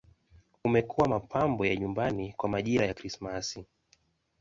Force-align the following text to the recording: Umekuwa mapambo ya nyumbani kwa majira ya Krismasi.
Umekuwa 0.65 1.07
mapambo 1.09 1.65
ya 1.65 1.75
nyumbani 1.75 2.33
kwa 2.33 2.49
majira 2.49 2.85
ya 2.85 2.93
Krismasi. 2.93 3.65